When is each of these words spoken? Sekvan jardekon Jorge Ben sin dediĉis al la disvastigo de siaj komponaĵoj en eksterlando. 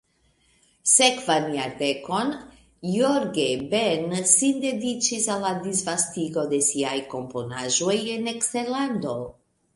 Sekvan 0.91 1.43
jardekon 1.57 2.31
Jorge 2.93 3.45
Ben 3.75 4.09
sin 4.33 4.59
dediĉis 4.65 5.29
al 5.35 5.45
la 5.49 5.53
disvastigo 5.67 6.49
de 6.57 6.63
siaj 6.71 6.97
komponaĵoj 7.15 7.97
en 8.17 8.35
eksterlando. 8.35 9.17